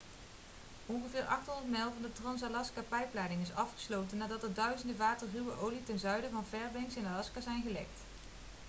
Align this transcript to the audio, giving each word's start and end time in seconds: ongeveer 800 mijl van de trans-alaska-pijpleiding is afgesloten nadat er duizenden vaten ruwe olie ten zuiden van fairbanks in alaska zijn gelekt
ongeveer 0.85 1.25
800 1.27 1.69
mijl 1.69 1.91
van 1.93 2.01
de 2.01 2.11
trans-alaska-pijpleiding 2.13 3.41
is 3.41 3.53
afgesloten 3.53 4.17
nadat 4.17 4.43
er 4.43 4.53
duizenden 4.53 4.95
vaten 4.97 5.29
ruwe 5.33 5.59
olie 5.59 5.83
ten 5.83 5.99
zuiden 5.99 6.31
van 6.31 6.45
fairbanks 6.49 6.95
in 6.95 7.05
alaska 7.07 7.41
zijn 7.41 7.61
gelekt 7.61 7.99